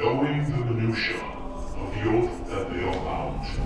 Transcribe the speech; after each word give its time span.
minutiae 0.00 1.16
of 1.76 1.92
the 1.94 2.02
oath 2.08 2.48
that 2.48 2.70
they 2.70 2.82
are 2.84 2.98
bound 3.04 3.42
to. 3.46 3.60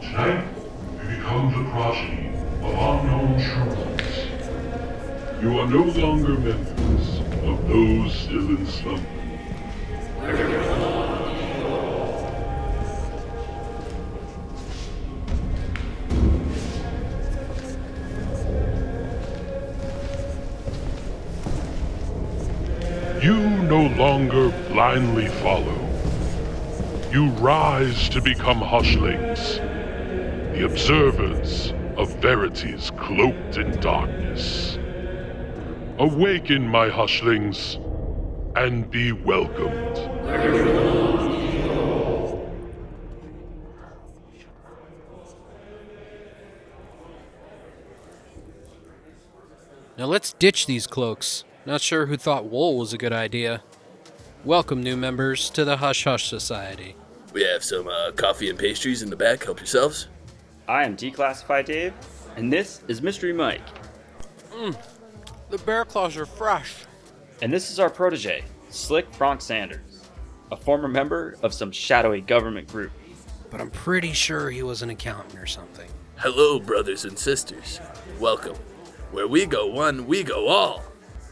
Tonight, 0.00 0.44
we 0.98 1.04
become 1.14 1.44
the 1.52 1.70
progeny 1.70 2.24
of 2.62 2.72
unknown 2.74 3.32
truths. 3.40 4.18
You 5.40 5.50
are 5.60 5.68
no 5.68 5.84
longer 5.84 6.34
members 6.34 7.08
of 7.44 7.68
those 7.68 8.12
still 8.12 8.48
in 8.48 8.66
slumber. 8.66 9.23
You 23.24 23.40
no 23.62 23.86
longer 23.96 24.50
blindly 24.68 25.28
follow. 25.28 25.78
You 27.10 27.28
rise 27.40 28.10
to 28.10 28.20
become 28.20 28.60
hushlings, 28.60 29.56
the 30.52 30.66
observers 30.66 31.72
of 31.96 32.14
verities 32.16 32.90
cloaked 32.98 33.56
in 33.56 33.80
darkness. 33.80 34.76
Awaken, 35.98 36.68
my 36.68 36.90
hushlings, 36.90 37.76
and 38.56 38.90
be 38.90 39.12
welcomed. 39.12 39.96
Now 49.96 50.04
let's 50.04 50.34
ditch 50.34 50.66
these 50.66 50.86
cloaks. 50.86 51.44
Not 51.66 51.80
sure 51.80 52.04
who 52.04 52.18
thought 52.18 52.44
wool 52.44 52.76
was 52.76 52.92
a 52.92 52.98
good 52.98 53.14
idea. 53.14 53.62
Welcome, 54.44 54.82
new 54.82 54.98
members, 54.98 55.48
to 55.50 55.64
the 55.64 55.78
Hush 55.78 56.04
Hush 56.04 56.28
Society. 56.28 56.94
We 57.32 57.42
have 57.44 57.64
some 57.64 57.88
uh, 57.88 58.10
coffee 58.12 58.50
and 58.50 58.58
pastries 58.58 59.00
in 59.00 59.08
the 59.08 59.16
back. 59.16 59.44
Help 59.44 59.60
yourselves. 59.60 60.08
I 60.68 60.84
am 60.84 60.94
Declassified 60.94 61.64
Dave, 61.64 61.94
and 62.36 62.52
this 62.52 62.82
is 62.86 63.00
Mystery 63.00 63.32
Mike. 63.32 63.66
The 65.48 65.58
bear 65.64 65.86
claws 65.86 66.18
are 66.18 66.26
fresh. 66.26 66.74
And 67.40 67.50
this 67.50 67.70
is 67.70 67.80
our 67.80 67.88
protege, 67.88 68.44
Slick 68.68 69.10
Bronx 69.16 69.46
Sanders, 69.46 70.04
a 70.52 70.56
former 70.56 70.86
member 70.86 71.36
of 71.42 71.54
some 71.54 71.72
shadowy 71.72 72.20
government 72.20 72.68
group. 72.68 72.92
But 73.50 73.62
I'm 73.62 73.70
pretty 73.70 74.12
sure 74.12 74.50
he 74.50 74.62
was 74.62 74.82
an 74.82 74.90
accountant 74.90 75.38
or 75.38 75.46
something. 75.46 75.90
Hello, 76.16 76.60
brothers 76.60 77.06
and 77.06 77.18
sisters. 77.18 77.80
Welcome. 78.20 78.56
Where 79.12 79.26
we 79.26 79.46
go 79.46 79.66
one, 79.66 80.06
we 80.06 80.22
go 80.22 80.48
all. 80.48 80.82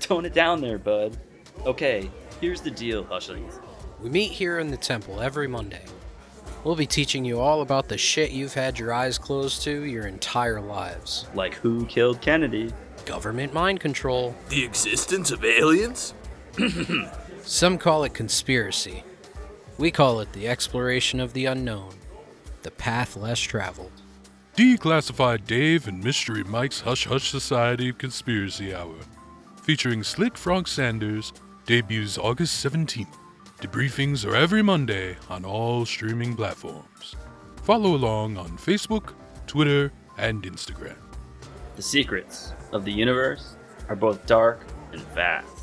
Tone 0.02 0.26
it 0.26 0.34
down 0.34 0.60
there, 0.60 0.78
bud. 0.78 1.16
Okay, 1.64 2.10
here's 2.40 2.60
the 2.60 2.70
deal, 2.70 3.04
Hushlings. 3.04 3.60
We 4.00 4.10
meet 4.10 4.32
here 4.32 4.58
in 4.58 4.68
the 4.68 4.76
temple 4.76 5.20
every 5.20 5.46
Monday. 5.46 5.84
We'll 6.64 6.76
be 6.76 6.86
teaching 6.86 7.24
you 7.24 7.40
all 7.40 7.62
about 7.62 7.88
the 7.88 7.96
shit 7.96 8.32
you've 8.32 8.54
had 8.54 8.78
your 8.78 8.92
eyes 8.92 9.16
closed 9.16 9.62
to 9.62 9.84
your 9.84 10.06
entire 10.06 10.60
lives. 10.60 11.26
Like 11.34 11.54
who 11.54 11.86
killed 11.86 12.20
Kennedy? 12.20 12.72
Government 13.04 13.54
mind 13.54 13.80
control. 13.80 14.34
The 14.48 14.64
existence 14.64 15.30
of 15.30 15.44
aliens? 15.44 16.14
Some 17.42 17.78
call 17.78 18.04
it 18.04 18.14
conspiracy. 18.14 19.04
We 19.78 19.90
call 19.90 20.20
it 20.20 20.32
the 20.32 20.48
exploration 20.48 21.18
of 21.20 21.32
the 21.32 21.46
unknown, 21.46 21.94
the 22.62 22.70
path 22.70 23.16
less 23.16 23.40
traveled. 23.40 23.92
Declassified 24.56 25.46
Dave 25.46 25.88
and 25.88 26.04
Mystery 26.04 26.44
Mike's 26.44 26.80
Hush 26.80 27.06
Hush 27.06 27.30
Society 27.30 27.88
of 27.88 27.98
Conspiracy 27.98 28.74
Hour, 28.74 28.94
featuring 29.62 30.02
Slick 30.02 30.36
Frog 30.36 30.66
Sanders, 30.66 31.32
debuts 31.66 32.18
August 32.18 32.64
17th. 32.64 33.14
Debriefings 33.60 34.26
are 34.26 34.34
every 34.34 34.60
Monday 34.60 35.16
on 35.30 35.44
all 35.44 35.86
streaming 35.86 36.34
platforms. 36.34 37.14
Follow 37.62 37.94
along 37.94 38.36
on 38.36 38.58
Facebook, 38.58 39.12
Twitter, 39.46 39.92
and 40.18 40.42
Instagram. 40.42 40.96
The 41.76 41.82
secrets 41.82 42.52
of 42.72 42.84
the 42.84 42.92
universe 42.92 43.54
are 43.88 43.94
both 43.94 44.26
dark 44.26 44.66
and 44.92 45.00
vast. 45.14 45.61